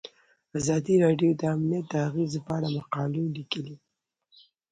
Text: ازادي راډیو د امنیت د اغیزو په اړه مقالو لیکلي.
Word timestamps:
ازادي 0.59 0.95
راډیو 1.05 1.31
د 1.35 1.41
امنیت 1.55 1.85
د 1.89 1.93
اغیزو 2.07 2.39
په 2.45 2.51
اړه 2.57 2.67
مقالو 2.77 3.23
لیکلي. 3.37 3.75